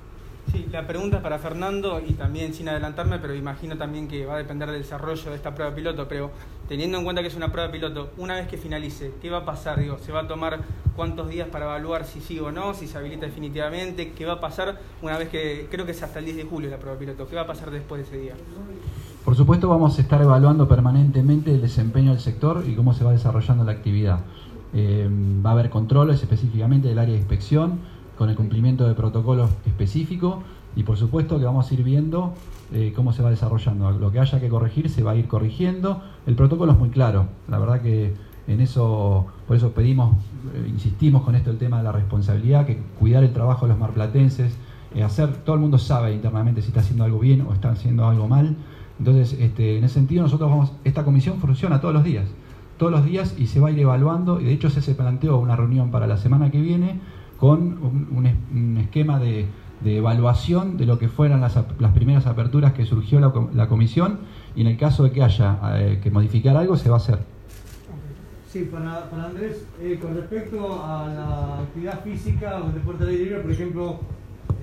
Sí, 0.51 0.65
la 0.71 0.87
pregunta 0.87 1.17
es 1.17 1.23
para 1.23 1.37
Fernando 1.37 2.01
y 2.05 2.13
también 2.13 2.53
sin 2.53 2.69
adelantarme, 2.69 3.19
pero 3.19 3.35
imagino 3.35 3.77
también 3.77 4.07
que 4.07 4.25
va 4.25 4.35
a 4.35 4.37
depender 4.37 4.71
del 4.71 4.81
desarrollo 4.81 5.29
de 5.29 5.35
esta 5.35 5.53
prueba 5.53 5.75
piloto, 5.75 6.07
pero 6.07 6.31
teniendo 6.67 6.97
en 6.97 7.03
cuenta 7.03 7.21
que 7.21 7.27
es 7.27 7.35
una 7.35 7.51
prueba 7.51 7.71
piloto, 7.71 8.11
una 8.17 8.35
vez 8.35 8.47
que 8.47 8.57
finalice, 8.57 9.13
¿qué 9.21 9.29
va 9.29 9.39
a 9.39 9.45
pasar? 9.45 9.79
Digo, 9.79 9.97
¿se 9.99 10.11
va 10.11 10.21
a 10.21 10.27
tomar 10.27 10.61
cuántos 10.95 11.29
días 11.29 11.47
para 11.49 11.65
evaluar 11.65 12.05
si 12.05 12.19
sí 12.19 12.39
o 12.39 12.51
no, 12.51 12.73
si 12.73 12.87
se 12.87 12.97
habilita 12.97 13.25
definitivamente? 13.25 14.13
¿Qué 14.13 14.25
va 14.25 14.33
a 14.33 14.39
pasar 14.39 14.79
una 15.01 15.17
vez 15.17 15.29
que, 15.29 15.67
creo 15.69 15.85
que 15.85 15.91
es 15.91 16.01
hasta 16.01 16.19
el 16.19 16.25
10 16.25 16.37
de 16.37 16.43
julio 16.45 16.69
la 16.69 16.77
prueba 16.77 16.97
piloto, 16.97 17.27
¿qué 17.27 17.35
va 17.35 17.43
a 17.43 17.47
pasar 17.47 17.69
después 17.69 18.01
de 18.01 18.07
ese 18.07 18.23
día? 18.23 18.33
Por 19.23 19.35
supuesto 19.35 19.69
vamos 19.69 19.97
a 19.99 20.01
estar 20.01 20.21
evaluando 20.21 20.67
permanentemente 20.67 21.51
el 21.51 21.61
desempeño 21.61 22.11
del 22.11 22.19
sector 22.19 22.63
y 22.67 22.73
cómo 22.73 22.93
se 22.93 23.03
va 23.03 23.11
desarrollando 23.11 23.63
la 23.63 23.73
actividad. 23.73 24.21
Eh, 24.73 25.09
va 25.45 25.51
a 25.51 25.53
haber 25.53 25.69
controles 25.69 26.21
específicamente 26.21 26.87
del 26.87 26.99
área 26.99 27.13
de 27.13 27.19
inspección, 27.19 27.79
con 28.19 28.29
el 28.29 28.35
cumplimiento 28.35 28.85
de 28.85 28.95
protocolos 28.95 29.49
específicos 29.65 30.39
y 30.75 30.83
por 30.83 30.97
supuesto 30.97 31.39
que 31.39 31.45
vamos 31.45 31.71
a 31.71 31.73
ir 31.73 31.83
viendo 31.83 32.33
eh, 32.73 32.91
cómo 32.93 33.13
se 33.13 33.23
va 33.23 33.29
desarrollando. 33.29 33.89
Lo 33.91 34.11
que 34.11 34.19
haya 34.19 34.41
que 34.41 34.49
corregir 34.49 34.89
se 34.89 35.03
va 35.03 35.11
a 35.11 35.15
ir 35.15 35.29
corrigiendo. 35.29 36.01
El 36.27 36.35
protocolo 36.35 36.73
es 36.73 36.77
muy 36.77 36.89
claro, 36.89 37.27
la 37.47 37.57
verdad 37.59 37.81
que 37.81 38.13
en 38.45 38.59
eso, 38.59 39.25
por 39.47 39.55
eso 39.55 39.71
pedimos, 39.71 40.17
eh, 40.53 40.67
insistimos 40.67 41.23
con 41.23 41.35
esto 41.35 41.49
el 41.49 41.57
tema 41.57 41.77
de 41.77 41.83
la 41.83 41.93
responsabilidad, 41.93 42.65
que 42.65 42.81
cuidar 42.99 43.23
el 43.23 43.31
trabajo 43.31 43.67
de 43.67 43.69
los 43.69 43.79
marplatenses, 43.79 44.57
eh, 44.93 45.01
hacer, 45.01 45.37
todo 45.45 45.55
el 45.55 45.61
mundo 45.61 45.77
sabe 45.77 46.13
internamente 46.13 46.61
si 46.61 46.67
está 46.67 46.81
haciendo 46.81 47.05
algo 47.05 47.19
bien 47.19 47.45
o 47.47 47.53
está 47.53 47.71
haciendo 47.71 48.05
algo 48.05 48.27
mal. 48.27 48.57
Entonces, 48.99 49.31
este, 49.39 49.77
en 49.77 49.85
ese 49.85 49.93
sentido 49.93 50.23
nosotros 50.23 50.49
vamos, 50.49 50.73
esta 50.83 51.05
comisión 51.05 51.39
funciona 51.39 51.79
todos 51.79 51.93
los 51.93 52.03
días, 52.03 52.25
todos 52.77 52.91
los 52.91 53.05
días 53.05 53.33
y 53.37 53.47
se 53.47 53.61
va 53.61 53.69
a 53.69 53.71
ir 53.71 53.79
evaluando, 53.79 54.41
y 54.41 54.43
de 54.43 54.51
hecho 54.51 54.69
se, 54.69 54.81
se 54.81 54.93
planteó 54.93 55.37
una 55.37 55.55
reunión 55.55 55.89
para 55.89 56.05
la 56.05 56.17
semana 56.17 56.51
que 56.51 56.59
viene 56.59 56.99
con 57.39 57.77
un, 58.11 58.77
esquema 58.77 59.19
de, 59.19 59.47
evaluación 59.83 60.77
de 60.77 60.85
lo 60.85 60.99
que 60.99 61.07
fueran 61.07 61.39
las, 61.41 61.57
primeras 61.93 62.27
aperturas 62.27 62.73
que 62.73 62.85
surgió 62.85 63.19
la, 63.19 63.67
comisión 63.67 64.19
y 64.55 64.61
en 64.61 64.67
el 64.67 64.77
caso 64.77 65.03
de 65.03 65.11
que 65.11 65.23
haya 65.23 65.57
eh, 65.75 65.99
que 66.03 66.11
modificar 66.11 66.57
algo 66.57 66.75
se 66.75 66.89
va 66.89 66.95
a 66.95 66.99
hacer. 66.99 67.19
Sí, 68.51 68.67
para, 68.71 69.07
Andrés, 69.25 69.63
eh, 69.79 69.99
con 70.01 70.15
respecto 70.15 70.83
a 70.83 71.07
la 71.07 71.59
actividad 71.59 72.03
física 72.03 72.61
o 72.63 72.71
deporte 72.71 73.05
de 73.05 73.13
libre, 73.13 73.39
por 73.39 73.51
ejemplo, 73.51 73.99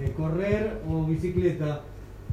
eh, 0.00 0.12
correr 0.16 0.82
o 0.88 1.04
bicicleta, 1.04 1.82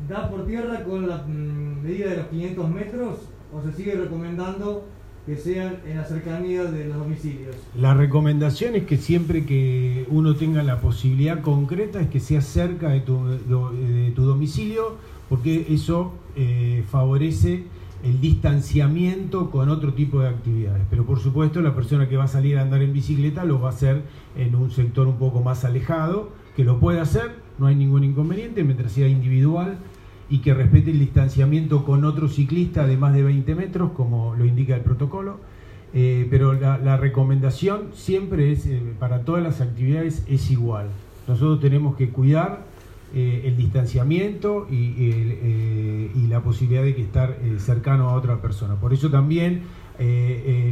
¿da 0.09 0.29
por 0.29 0.45
tierra 0.45 0.83
con 0.83 1.07
la 1.07 1.17
mm, 1.17 1.83
medida 1.83 2.09
de 2.09 2.17
los 2.17 2.25
500 2.25 2.69
metros 2.69 3.19
o 3.53 3.61
se 3.61 3.71
sigue 3.71 3.95
recomendando 3.95 4.83
que 5.25 5.37
sean 5.37 5.77
en 5.87 5.97
la 5.97 6.03
cercanía 6.03 6.65
de 6.65 6.85
los 6.85 6.97
domicilios. 6.97 7.55
La 7.79 7.93
recomendación 7.93 8.75
es 8.75 8.83
que 8.83 8.97
siempre 8.97 9.45
que 9.45 10.05
uno 10.09 10.35
tenga 10.35 10.63
la 10.63 10.81
posibilidad 10.81 11.41
concreta 11.41 12.01
es 12.01 12.09
que 12.09 12.19
sea 12.19 12.41
cerca 12.41 12.89
de 12.89 12.99
tu, 12.99 13.25
de 13.25 14.11
tu 14.13 14.23
domicilio, 14.23 14.97
porque 15.29 15.67
eso 15.69 16.13
eh, 16.35 16.83
favorece 16.89 17.63
el 18.03 18.19
distanciamiento 18.19 19.49
con 19.49 19.69
otro 19.69 19.93
tipo 19.93 20.19
de 20.19 20.27
actividades. 20.27 20.83
Pero 20.89 21.05
por 21.05 21.19
supuesto 21.19 21.61
la 21.61 21.73
persona 21.73 22.09
que 22.09 22.17
va 22.17 22.25
a 22.25 22.27
salir 22.27 22.57
a 22.57 22.61
andar 22.61 22.81
en 22.81 22.91
bicicleta 22.91 23.45
lo 23.45 23.61
va 23.61 23.69
a 23.69 23.71
hacer 23.71 24.01
en 24.35 24.55
un 24.55 24.71
sector 24.71 25.07
un 25.07 25.17
poco 25.17 25.41
más 25.41 25.63
alejado, 25.63 26.31
que 26.55 26.65
lo 26.65 26.79
puede 26.79 26.99
hacer, 26.99 27.31
no 27.57 27.67
hay 27.67 27.75
ningún 27.75 28.03
inconveniente, 28.03 28.63
mientras 28.63 28.91
sea 28.91 29.07
individual 29.07 29.77
y 30.29 30.39
que 30.39 30.53
respete 30.53 30.91
el 30.91 30.99
distanciamiento 30.99 31.85
con 31.85 32.05
otro 32.05 32.27
ciclista 32.27 32.87
de 32.87 32.97
más 32.97 33.13
de 33.13 33.23
20 33.23 33.55
metros, 33.55 33.91
como 33.91 34.35
lo 34.35 34.45
indica 34.45 34.75
el 34.75 34.81
protocolo. 34.81 35.39
Eh, 35.95 36.27
pero 36.31 36.53
la, 36.53 36.97
recomendación 36.97 37.89
siempre 37.93 38.51
es, 38.51 38.65
eh, 38.65 38.81
para 38.99 39.19
todas 39.25 39.43
las 39.43 39.61
actividades, 39.61 40.25
es 40.27 40.49
igual. 40.49 40.87
Nosotros 41.27 41.59
tenemos 41.59 41.95
que 41.95 42.09
cuidar 42.09 42.65
eh, 43.13 43.43
el 43.45 43.57
distanciamiento 43.57 44.67
y, 44.71 46.27
la 46.27 46.41
posibilidad 46.41 46.81
de 46.81 46.95
que 46.95 47.03
estar 47.03 47.37
cercano 47.59 48.09
a 48.09 48.13
otra 48.13 48.41
persona. 48.41 48.73
Por 48.75 48.91
eso 48.91 49.11
también 49.11 49.61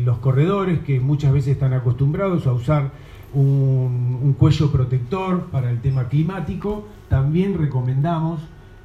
los 0.04 0.18
corredores, 0.18 0.80
que 0.80 1.00
muchas 1.00 1.32
veces 1.32 1.54
están 1.54 1.74
acostumbrados 1.74 2.48
a 2.48 2.54
usar 2.54 2.92
un 3.32 4.36
cuello 4.40 4.72
protector 4.72 5.52
para 5.52 5.70
el 5.70 5.82
tema 5.82 6.06
climático, 6.06 6.88
también 7.10 7.60
recomendamos 7.60 8.42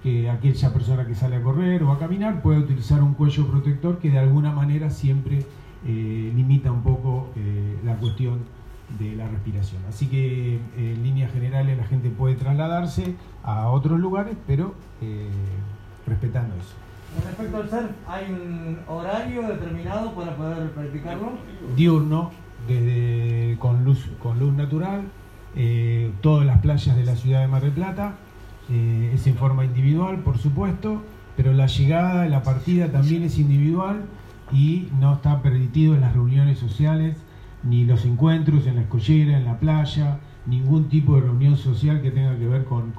que 0.06 0.30
aquella 0.30 0.72
persona 0.72 1.04
que 1.04 1.16
sale 1.16 1.34
a 1.34 1.42
correr 1.42 1.82
o 1.82 1.90
a 1.90 1.98
caminar 1.98 2.40
pueda 2.40 2.60
utilizar 2.60 3.02
un 3.02 3.14
cuello 3.14 3.44
protector 3.48 3.98
que 3.98 4.08
de 4.08 4.20
alguna 4.20 4.52
manera 4.52 4.88
siempre 4.88 5.40
eh, 5.84 6.32
limita 6.32 6.70
un 6.70 6.82
poco 6.82 7.30
eh, 7.34 7.76
la 7.84 7.96
cuestión 7.96 8.38
de 9.00 9.16
la 9.16 9.26
respiración. 9.26 9.82
Así 9.88 10.06
que 10.06 10.54
eh, 10.54 10.60
en 10.76 11.02
líneas 11.02 11.32
generales 11.32 11.76
la 11.76 11.82
gente 11.82 12.08
puede 12.10 12.36
trasladarse 12.36 13.16
a 13.42 13.68
otros 13.70 13.98
lugares, 13.98 14.36
pero 14.46 14.74
respetando 16.06 16.54
eso. 16.54 16.76
Con 17.16 17.24
respecto 17.26 17.56
al 17.56 17.68
surf, 17.68 17.90
¿hay 18.06 18.30
un 18.30 18.78
horario 18.86 19.42
determinado 19.42 20.12
para 20.12 20.36
poder 20.36 20.70
practicarlo? 20.70 21.32
Diurno, 21.74 22.30
desde 22.68 23.58
con 23.58 23.84
luz, 23.84 24.08
con 24.22 24.38
luz 24.38 24.54
natural, 24.54 25.02
todas 26.20 26.46
las 26.46 26.60
playas 26.60 26.94
de 26.94 27.04
la 27.04 27.16
ciudad 27.16 27.40
de 27.40 27.48
Mar 27.48 27.62
del 27.62 27.72
Plata, 27.72 28.14
eh, 28.70 29.12
es 29.14 29.26
en 29.26 29.36
forma 29.36 29.64
individual, 29.64 30.18
por 30.18 30.38
supuesto, 30.38 31.02
pero 31.36 31.52
la 31.52 31.66
llegada, 31.66 32.26
la 32.26 32.42
partida 32.42 32.88
también 32.88 33.22
es 33.22 33.38
individual 33.38 34.04
y 34.52 34.88
no 35.00 35.14
está 35.14 35.42
permitido 35.42 35.94
en 35.94 36.00
las 36.00 36.14
reuniones 36.14 36.58
sociales, 36.58 37.16
ni 37.62 37.84
los 37.84 38.04
encuentros 38.04 38.66
en 38.66 38.76
la 38.76 38.82
escollera, 38.82 39.36
en 39.36 39.44
la 39.44 39.58
playa, 39.58 40.18
ningún 40.46 40.88
tipo 40.88 41.16
de 41.16 41.22
reunión 41.22 41.56
social 41.56 42.00
que 42.00 42.10
tenga 42.10 42.36
que 42.36 42.46
ver 42.46 42.64
con, 42.64 42.92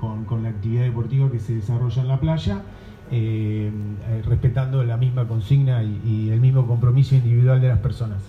la 0.44 0.50
actividad 0.50 0.84
deportiva 0.84 1.32
que 1.32 1.40
se 1.40 1.56
desarrolla 1.56 2.02
en 2.02 2.08
la 2.08 2.20
playa, 2.20 2.62
eh, 3.10 3.72
eh, 4.10 4.22
respetando 4.26 4.84
la 4.84 4.98
misma 4.98 5.28
consigna 5.28 5.82
y, 5.84 6.30
el 6.30 6.40
mismo 6.40 6.68
compromiso 6.68 7.16
individual 7.16 7.62
de 7.62 7.70
las 7.70 7.80
personas. 7.80 8.22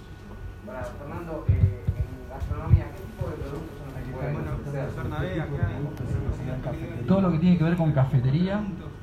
Fernando, 0.99 1.45
en 1.49 2.31
gastronomía, 2.31 2.87
¿qué 2.95 3.03
tipo 3.03 3.29
de 3.31 3.37
productos 3.37 3.79
son 4.95 5.11
los 5.11 5.21
que 5.21 5.43
pueden 5.43 5.78
todo 7.07 7.21
lo 7.21 7.33
que 7.33 7.39
tiene 7.39 7.59
que 7.59 7.65
ver 7.65 7.77
con 7.77 7.93
cafetería 7.93 8.63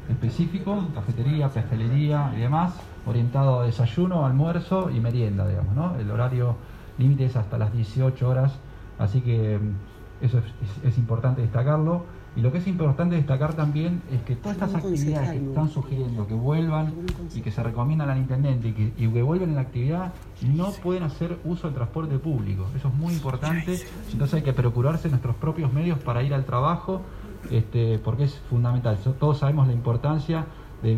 específico, 0.10 0.88
cafetería, 0.94 1.50
pastelería 1.50 2.32
y 2.36 2.42
demás, 2.42 2.76
orientado 3.06 3.62
a 3.62 3.66
desayuno, 3.66 4.26
almuerzo 4.26 4.90
y 4.90 5.00
merienda, 5.00 5.48
digamos, 5.48 5.76
¿no? 5.76 5.96
El 5.96 6.10
horario 6.12 6.56
límite 6.98 7.26
es 7.26 7.36
hasta 7.36 7.58
las 7.58 7.74
18 7.74 8.28
horas, 8.28 8.54
así 8.98 9.22
que 9.22 9.58
mm, 9.58 10.26
eso 10.26 10.42
es, 10.84 10.98
importante 10.98 11.42
destacarlo. 11.42 12.06
Y 12.38 12.42
lo 12.42 12.52
que 12.52 12.58
es 12.58 12.68
importante 12.68 13.16
destacar 13.16 13.54
también 13.54 14.02
es 14.12 14.22
que 14.24 14.36
todas 14.36 14.58
estas 14.58 14.76
actividades 14.76 15.30
que 15.30 15.38
están 15.38 15.70
sugiriendo 15.70 16.28
que 16.28 16.34
vuelvan 16.34 16.94
y 17.34 17.40
que 17.40 17.50
se 17.50 17.64
recomiendan 17.64 18.10
al 18.10 18.18
intendente 18.18 18.68
y 18.68 18.74
que, 18.74 18.94
y 18.98 19.08
que 19.08 19.22
vuelvan 19.22 19.50
en 19.50 19.56
la 19.56 19.62
actividad 19.62 20.14
no 20.54 20.72
pueden 20.84 21.04
hacer 21.04 21.40
uso 21.46 21.68
del 21.68 21.76
transporte 21.76 22.20
público. 22.20 22.68
Eso 22.76 22.90
es 22.90 22.94
muy 22.94 23.14
importante. 23.14 23.80
Entonces 24.12 24.34
hay 24.34 24.42
que 24.42 24.52
procurarse 24.52 25.08
nuestros 25.08 25.38
propios 25.38 25.72
medios 25.72 25.98
para 26.00 26.24
ir 26.24 26.34
al 26.34 26.44
trabajo 26.44 27.04
este, 27.52 28.00
porque 28.00 28.26
es 28.26 28.40
fundamental. 28.50 28.98
Todos 29.20 29.40
sabemos 29.40 29.68
la 29.68 29.74
importancia 29.74 30.46
de, 30.82 30.94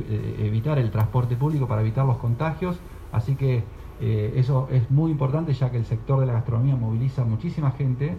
evitar 0.46 0.80
el 0.80 0.92
transporte 0.92 1.36
público 1.36 1.68
para 1.68 1.82
evitar 1.82 2.06
los 2.06 2.18
contagios, 2.18 2.80
así 3.12 3.36
que 3.36 3.64
eh, 4.00 4.34
eso 4.36 4.68
es 4.72 4.90
muy 4.92 5.12
importante 5.12 5.54
ya 5.54 5.72
que 5.72 5.78
el 5.78 5.86
sector 5.86 6.20
de 6.20 6.28
la 6.28 6.34
gastronomía 6.34 6.76
moviliza 6.76 7.24
muchísima 7.24 7.72
gente, 7.72 8.16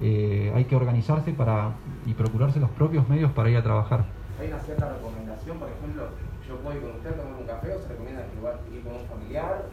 eh, 0.00 0.52
hay 0.54 0.64
que 0.64 0.76
organizarse 0.76 1.32
para 1.32 1.72
y 2.06 2.14
procurarse 2.14 2.58
los 2.60 2.70
propios 2.70 3.08
medios 3.08 3.30
para 3.32 3.50
ir 3.50 3.56
a 3.56 3.62
trabajar. 3.62 4.04
¿Hay 4.40 4.48
una 4.48 4.58
cierta 4.58 4.92
recomendación, 4.92 5.58
por 5.58 5.68
ejemplo, 5.68 6.08
yo 6.48 6.58
voy 6.62 6.76
con 6.76 6.90
usted 6.90 7.14
tomar 7.14 7.40
un 7.40 7.46
café 7.46 7.74
o 7.74 7.80
se 7.80 7.88
recomienda 7.88 8.26
ir 8.72 8.82
con 8.82 8.94
un 8.94 9.06
familiar 9.06 9.66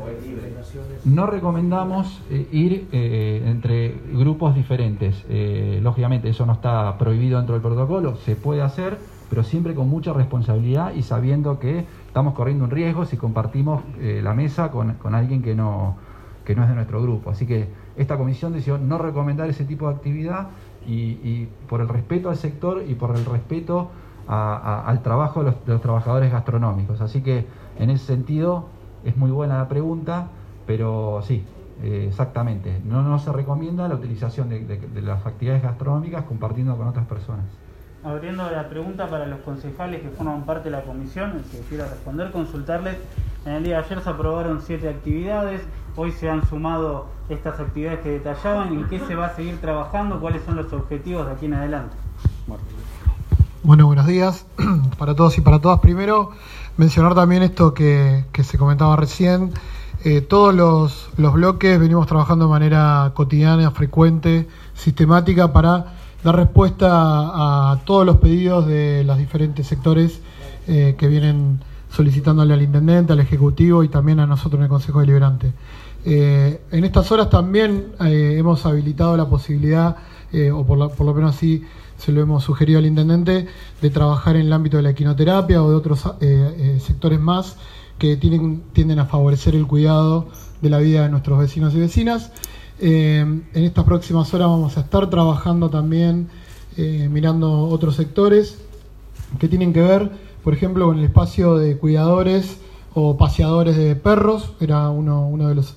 o 0.00 0.08
es 0.08 0.26
libre? 0.26 0.54
No 1.04 1.26
recomendamos 1.26 2.22
eh, 2.30 2.48
ir 2.52 2.88
eh, 2.92 3.42
entre 3.46 3.94
grupos 4.12 4.54
diferentes. 4.54 5.24
Eh, 5.28 5.80
lógicamente 5.82 6.28
eso 6.28 6.46
no 6.46 6.52
está 6.52 6.96
prohibido 6.98 7.38
dentro 7.38 7.54
del 7.54 7.62
protocolo, 7.62 8.16
se 8.16 8.36
puede 8.36 8.62
hacer, 8.62 8.98
pero 9.28 9.42
siempre 9.42 9.74
con 9.74 9.88
mucha 9.88 10.12
responsabilidad 10.12 10.94
y 10.94 11.02
sabiendo 11.02 11.58
que 11.58 11.84
estamos 12.06 12.34
corriendo 12.34 12.64
un 12.64 12.70
riesgo 12.70 13.04
si 13.04 13.16
compartimos 13.16 13.82
la 13.98 14.34
mesa 14.34 14.70
con, 14.70 15.14
alguien 15.14 15.42
que 15.42 15.54
no, 15.54 15.96
que 16.44 16.54
no 16.54 16.62
es 16.62 16.68
de 16.68 16.74
nuestro 16.76 17.02
grupo. 17.02 17.30
Así 17.30 17.46
que 17.46 17.68
esta 17.96 18.16
comisión 18.16 18.52
decidió 18.52 18.78
no 18.78 18.98
recomendar 18.98 19.48
ese 19.48 19.64
tipo 19.64 19.88
de 19.88 19.94
actividad 19.96 20.50
y, 20.86 21.46
por 21.68 21.80
el 21.80 21.88
respeto 21.88 22.30
al 22.30 22.36
sector 22.36 22.84
y 22.86 22.94
por 22.94 23.16
el 23.16 23.24
respeto 23.24 23.90
al 24.26 25.02
trabajo 25.02 25.44
de 25.44 25.52
los, 25.66 25.80
trabajadores 25.80 26.32
gastronómicos. 26.32 27.00
Así 27.00 27.22
que 27.22 27.46
en 27.78 27.90
ese 27.90 28.06
sentido 28.06 28.66
es 29.04 29.16
muy 29.16 29.30
buena 29.30 29.58
la 29.58 29.68
pregunta, 29.68 30.28
pero 30.66 31.20
sí, 31.22 31.44
eh, 31.82 32.06
exactamente. 32.08 32.80
No, 32.84 33.02
no 33.02 33.18
se 33.18 33.32
recomienda 33.32 33.88
la 33.88 33.94
utilización 33.96 34.48
de, 34.48 35.02
las 35.02 35.26
actividades 35.26 35.62
gastronómicas 35.62 36.24
compartiendo 36.24 36.76
con 36.76 36.88
otras 36.88 37.06
personas. 37.06 37.44
Abriendo 38.02 38.50
la 38.50 38.68
pregunta 38.68 39.08
para 39.08 39.26
los 39.26 39.40
concejales 39.40 40.02
que 40.02 40.10
forman 40.10 40.42
parte 40.42 40.64
de 40.64 40.76
la 40.76 40.82
comisión, 40.82 41.32
el 41.32 41.42
que 41.42 41.58
quiera 41.68 41.86
responder, 41.86 42.30
consultarles. 42.32 42.98
En 43.46 43.52
el 43.52 43.64
día 43.64 43.78
de 43.78 43.84
ayer 43.84 44.00
se 44.00 44.10
aprobaron 44.10 44.60
siete 44.60 44.88
actividades, 44.88 45.62
hoy 45.96 46.12
se 46.12 46.28
han 46.28 46.46
sumado 46.46 47.06
estas 47.28 47.58
actividades 47.60 48.00
que 48.00 48.10
detallaban, 48.10 48.74
en 48.74 48.88
qué 48.88 48.98
se 49.00 49.14
va 49.14 49.26
a 49.26 49.30
seguir 49.30 49.58
trabajando, 49.58 50.20
cuáles 50.20 50.42
son 50.42 50.56
los 50.56 50.72
objetivos 50.72 51.26
de 51.26 51.32
aquí 51.32 51.46
en 51.46 51.54
adelante. 51.54 51.96
Bueno, 53.64 53.86
buenos 53.86 54.06
días 54.06 54.44
para 54.98 55.14
todos 55.14 55.38
y 55.38 55.40
para 55.40 55.58
todas. 55.58 55.80
Primero, 55.80 56.32
mencionar 56.76 57.14
también 57.14 57.42
esto 57.42 57.72
que, 57.72 58.26
que 58.30 58.44
se 58.44 58.58
comentaba 58.58 58.94
recién. 58.94 59.52
Eh, 60.04 60.20
todos 60.20 60.54
los, 60.54 61.08
los, 61.16 61.32
bloques 61.32 61.80
venimos 61.80 62.06
trabajando 62.06 62.44
de 62.44 62.50
manera 62.50 63.12
cotidiana, 63.14 63.70
frecuente, 63.70 64.46
sistemática 64.74 65.54
para 65.54 65.94
dar 66.22 66.36
respuesta 66.36 66.88
a, 66.90 67.80
todos 67.86 68.04
los 68.04 68.18
pedidos 68.18 68.66
de 68.66 69.02
los 69.02 69.16
diferentes 69.16 69.66
sectores 69.66 70.20
eh, 70.68 70.94
que 70.98 71.08
vienen 71.08 71.60
solicitándole 71.90 72.52
al 72.52 72.60
intendente, 72.60 73.14
al 73.14 73.20
ejecutivo 73.20 73.82
y 73.82 73.88
también 73.88 74.20
a 74.20 74.26
nosotros 74.26 74.58
en 74.58 74.64
el 74.64 74.68
Consejo 74.68 75.00
Deliberante. 75.00 75.54
Eh, 76.04 76.60
en 76.70 76.84
estas 76.84 77.10
horas 77.10 77.30
también 77.30 77.94
hemos 77.98 78.66
habilitado 78.66 79.16
la 79.16 79.26
posibilidad, 79.26 79.96
o 80.52 80.66
por, 80.66 80.76
la, 80.76 80.88
por, 80.88 81.06
lo 81.06 81.14
menos 81.14 81.36
así 81.36 81.64
se 81.98 82.12
lo 82.12 82.20
hemos 82.20 82.44
sugerido 82.44 82.78
al 82.78 82.86
intendente, 82.86 83.46
de 83.80 83.90
trabajar 83.90 84.36
en 84.36 84.46
el 84.46 84.52
ámbito 84.52 84.76
de 84.76 84.82
la 84.82 84.90
equinoterapia 84.90 85.62
o 85.62 85.70
de 85.70 85.76
otros 85.76 86.04
sectores 86.80 87.20
más 87.20 87.56
que 87.98 88.16
tienen, 88.16 88.62
tienden 88.72 88.98
a 88.98 89.06
favorecer 89.06 89.54
el 89.54 89.66
cuidado 89.66 90.28
de 90.60 90.70
la 90.70 90.78
vida 90.78 91.02
de 91.02 91.08
nuestros 91.10 91.38
vecinos 91.38 91.74
y 91.74 91.80
vecinas. 91.80 92.32
en 92.80 93.44
estas 93.54 93.84
próximas 93.84 94.32
horas 94.34 94.48
vamos 94.48 94.76
a 94.76 94.80
estar 94.80 95.08
trabajando 95.08 95.70
también, 95.70 96.28
mirando 96.76 97.68
otros 97.68 97.96
sectores 97.96 98.58
que 99.38 99.48
tienen 99.48 99.72
que 99.72 99.80
ver, 99.80 100.10
por 100.42 100.52
ejemplo, 100.54 100.86
con 100.86 100.98
el 100.98 101.04
espacio 101.04 101.56
de 101.56 101.78
cuidadores 101.78 102.58
o 102.94 103.16
paseadores 103.16 103.76
de 103.76 103.96
perros, 103.96 104.52
era 104.60 104.90
uno, 104.90 105.26
uno 105.26 105.48
de 105.48 105.54
los 105.54 105.74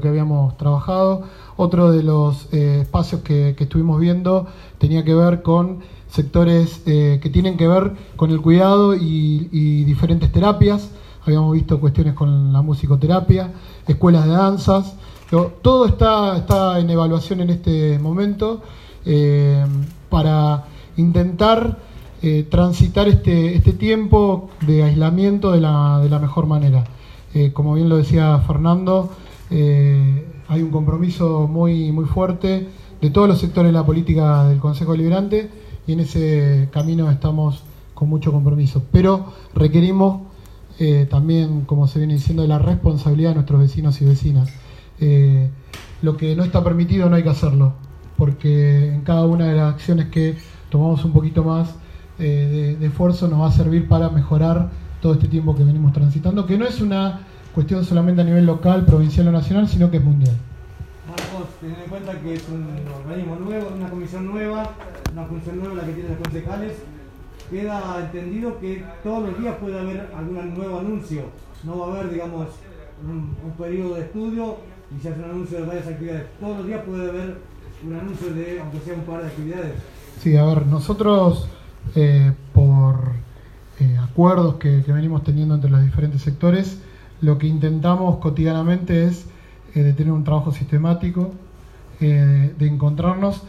que 0.00 0.08
habíamos 0.08 0.56
trabajado. 0.56 1.22
Otro 1.56 1.92
de 1.92 2.02
los 2.02 2.52
eh, 2.52 2.80
espacios 2.82 3.22
que, 3.22 3.54
estuvimos 3.58 4.00
viendo 4.00 4.46
tenía 4.78 5.04
que 5.04 5.14
ver 5.14 5.42
con 5.42 5.78
sectores 6.08 6.82
eh, 6.86 7.18
que 7.22 7.30
tienen 7.30 7.56
que 7.56 7.68
ver 7.68 7.92
con 8.16 8.30
el 8.30 8.40
cuidado 8.40 8.94
y, 8.94 9.84
diferentes 9.84 10.30
terapias. 10.32 10.90
Habíamos 11.24 11.52
visto 11.52 11.78
cuestiones 11.80 12.14
con 12.14 12.52
la 12.52 12.62
musicoterapia, 12.62 13.52
escuelas 13.86 14.24
de 14.24 14.32
danzas. 14.32 14.96
Todo 15.62 15.86
está, 15.86 16.78
en 16.78 16.90
evaluación 16.90 17.40
en 17.40 17.50
este 17.50 17.98
momento 17.98 18.62
eh, 19.04 19.64
para 20.08 20.64
intentar 20.96 21.78
transitar 22.50 23.06
este, 23.06 23.54
este 23.54 23.72
tiempo 23.74 24.50
de 24.66 24.82
aislamiento 24.82 25.52
de 25.52 25.60
la, 25.60 26.18
mejor 26.20 26.46
manera. 26.46 26.84
Como 27.52 27.74
bien 27.74 27.88
lo 27.88 27.96
decía 27.96 28.38
Fernando, 28.46 29.10
eh, 29.50 30.26
hay 30.48 30.62
un 30.62 30.70
compromiso 30.70 31.46
muy, 31.48 31.92
muy 31.92 32.04
fuerte 32.04 32.68
de 33.00 33.10
todos 33.10 33.28
los 33.28 33.38
sectores 33.38 33.70
de 33.70 33.78
la 33.78 33.86
política 33.86 34.44
del 34.44 34.58
Consejo 34.58 34.92
Deliberante 34.92 35.50
y 35.86 35.92
en 35.92 36.00
ese 36.00 36.68
camino 36.72 37.10
estamos 37.10 37.62
con 37.94 38.08
mucho 38.08 38.32
compromiso. 38.32 38.82
Pero 38.92 39.32
requerimos 39.54 40.22
eh, 40.78 41.06
también, 41.10 41.62
como 41.62 41.86
se 41.86 41.98
viene 41.98 42.14
diciendo, 42.14 42.46
la 42.46 42.58
responsabilidad 42.58 43.30
de 43.30 43.34
nuestros 43.36 43.60
vecinos 43.60 44.00
y 44.00 44.04
vecinas. 44.04 44.50
Eh, 45.00 45.50
lo 46.02 46.16
que 46.16 46.36
no 46.36 46.44
está 46.44 46.62
permitido 46.62 47.08
no 47.08 47.16
hay 47.16 47.22
que 47.22 47.28
hacerlo, 47.30 47.74
porque 48.16 48.94
en 48.94 49.02
cada 49.02 49.26
una 49.26 49.46
de 49.46 49.56
las 49.56 49.74
acciones 49.74 50.08
que 50.08 50.36
tomamos 50.70 51.04
un 51.04 51.12
poquito 51.12 51.42
más 51.42 51.74
de 52.18 52.84
esfuerzo 52.84 53.28
nos 53.28 53.40
va 53.40 53.46
a 53.46 53.52
servir 53.52 53.86
para 53.86 54.10
mejorar 54.10 54.70
todo 55.00 55.12
este 55.12 55.28
tiempo 55.28 55.54
que 55.54 55.62
venimos 55.62 55.92
transitando, 55.92 56.46
que 56.46 56.58
no 56.58 56.66
es 56.66 56.80
una 56.80 57.20
cuestión 57.58 57.84
solamente 57.84 58.22
a 58.22 58.24
nivel 58.24 58.46
local, 58.46 58.86
provincial 58.86 59.26
o 59.26 59.32
nacional, 59.32 59.66
sino 59.66 59.90
que 59.90 59.96
es 59.96 60.04
mundial. 60.04 60.36
Marcos, 61.08 61.48
teniendo 61.58 61.82
en 61.82 61.90
cuenta 61.90 62.12
que 62.20 62.34
es 62.34 62.48
un 62.48 62.64
organismo 63.02 63.34
nuevo, 63.34 63.70
una 63.76 63.90
comisión 63.90 64.26
nueva, 64.28 64.70
una 65.12 65.24
función 65.24 65.58
nueva 65.58 65.74
la 65.74 65.82
que 65.82 65.92
tienen 65.92 66.12
los 66.12 66.20
concejales, 66.20 66.72
queda 67.50 67.98
entendido 68.00 68.60
que 68.60 68.84
todos 69.02 69.28
los 69.28 69.40
días 69.40 69.56
puede 69.56 69.76
haber 69.76 70.08
algún 70.16 70.54
nuevo 70.54 70.78
anuncio. 70.78 71.22
No 71.64 71.80
va 71.80 71.86
a 71.86 71.90
haber, 71.98 72.12
digamos, 72.12 72.46
un, 73.04 73.34
un 73.44 73.50
periodo 73.58 73.96
de 73.96 74.02
estudio 74.02 74.58
y 74.96 75.02
se 75.02 75.08
hace 75.08 75.18
un 75.18 75.24
anuncio 75.24 75.58
de 75.58 75.66
varias 75.66 75.86
actividades. 75.88 76.26
Todos 76.38 76.58
los 76.58 76.66
días 76.68 76.82
puede 76.86 77.10
haber 77.10 77.38
un 77.84 77.92
anuncio 77.92 78.34
de, 78.34 78.60
aunque 78.60 78.78
sea 78.78 78.94
un 78.94 79.00
par 79.00 79.22
de 79.22 79.26
actividades. 79.26 79.72
Sí, 80.22 80.36
a 80.36 80.44
ver, 80.44 80.64
nosotros 80.64 81.48
eh, 81.96 82.30
por 82.54 83.00
eh, 83.80 83.98
acuerdos 84.00 84.54
que, 84.60 84.84
que 84.84 84.92
venimos 84.92 85.24
teniendo 85.24 85.56
entre 85.56 85.70
los 85.70 85.82
diferentes 85.82 86.22
sectores, 86.22 86.82
lo 87.20 87.38
que 87.38 87.46
intentamos 87.46 88.18
cotidianamente 88.18 89.06
es 89.06 89.26
eh, 89.74 89.82
de 89.82 89.92
tener 89.92 90.12
un 90.12 90.24
trabajo 90.24 90.52
sistemático, 90.52 91.32
eh, 92.00 92.54
de 92.58 92.66
encontrarnos. 92.66 93.42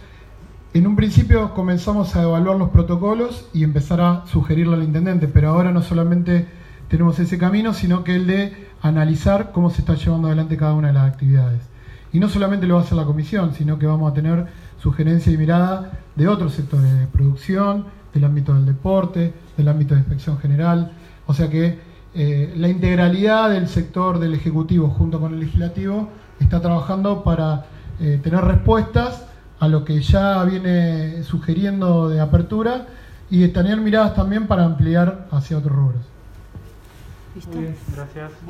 En 0.73 0.85
un 0.85 0.95
principio 0.95 1.53
comenzamos 1.53 2.15
a 2.15 2.23
evaluar 2.23 2.57
los 2.57 2.69
protocolos 2.69 3.47
y 3.53 3.63
empezar 3.63 4.01
a 4.01 4.25
sugerirlo 4.27 4.73
al 4.73 4.83
intendente, 4.83 5.27
pero 5.27 5.49
ahora 5.49 5.71
no 5.71 5.81
solamente 5.81 6.47
tenemos 6.89 7.19
ese 7.19 7.37
camino, 7.37 7.73
sino 7.73 8.03
que 8.03 8.15
el 8.15 8.27
de 8.27 8.67
analizar 8.81 9.51
cómo 9.51 9.69
se 9.69 9.81
está 9.81 9.95
llevando 9.95 10.27
adelante 10.27 10.57
cada 10.57 10.73
una 10.73 10.89
de 10.89 10.93
las 10.93 11.11
actividades. 11.11 11.61
Y 12.11 12.19
no 12.19 12.29
solamente 12.29 12.65
lo 12.65 12.75
va 12.75 12.81
a 12.81 12.83
hacer 12.83 12.97
la 12.97 13.05
comisión, 13.05 13.53
sino 13.53 13.77
que 13.77 13.85
vamos 13.85 14.11
a 14.11 14.13
tener 14.13 14.47
sugerencia 14.81 15.31
y 15.31 15.37
mirada 15.37 15.99
de 16.15 16.27
otros 16.27 16.53
sectores, 16.53 16.91
de 16.99 17.07
producción, 17.07 17.85
del 18.13 18.25
ámbito 18.25 18.53
del 18.53 18.65
deporte, 18.65 19.33
del 19.57 19.67
ámbito 19.67 19.93
de 19.93 20.01
inspección 20.01 20.39
general. 20.39 20.91
O 21.27 21.33
sea 21.33 21.49
que 21.49 21.77
eh, 22.15 22.53
la 22.57 22.67
integralidad 22.67 23.51
del 23.51 23.67
sector 23.67 24.19
del 24.19 24.33
Ejecutivo 24.33 24.89
junto 24.89 25.19
con 25.19 25.33
el 25.33 25.39
Legislativo 25.39 26.09
está 26.39 26.61
trabajando 26.61 27.23
para 27.23 27.65
eh, 27.99 28.19
tener 28.23 28.43
respuestas 28.43 29.25
a 29.59 29.67
lo 29.67 29.85
que 29.85 30.01
ya 30.01 30.43
viene 30.43 31.23
sugiriendo 31.23 32.09
de 32.09 32.19
apertura 32.19 32.87
y 33.29 33.41
de 33.41 33.49
tener 33.49 33.79
miradas 33.79 34.15
también 34.15 34.47
para 34.47 34.65
ampliar 34.65 35.27
hacia 35.31 35.57
otros 35.57 35.75
rubros. 35.75 36.01
¿Listo? 37.35 37.57
Gracias. 37.95 38.31